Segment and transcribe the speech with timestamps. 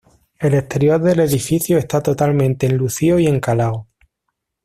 [0.39, 3.85] El exterior del edificio está totalmente enlucido y encalado.